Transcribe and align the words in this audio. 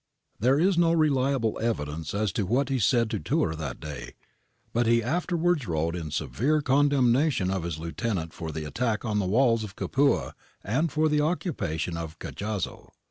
There 0.39 0.59
is 0.59 0.79
no 0.79 0.93
reliable 0.93 1.59
evidence 1.59 2.15
as 2.15 2.31
to 2.31 2.47
what 2.47 2.69
he 2.69 2.79
said 2.79 3.07
to 3.11 3.19
Tiirr 3.19 3.55
that 3.59 3.79
day, 3.79 4.15
but 4.73 4.87
he 4.87 5.03
afterwards 5.03 5.67
wrote 5.67 5.95
in 5.95 6.09
severe 6.09 6.59
con 6.63 6.89
demnation 6.89 7.51
of 7.53 7.61
his 7.61 7.77
lieutenant 7.77 8.33
for 8.33 8.51
the 8.51 8.65
attack 8.65 9.05
on 9.05 9.19
the 9.19 9.27
walls 9.27 9.63
of 9.63 9.75
Capua 9.75 10.33
and 10.63 10.91
for 10.91 11.07
the 11.07 11.21
occupation 11.21 11.97
of 11.97 12.17
Cajazzo.' 12.17 12.93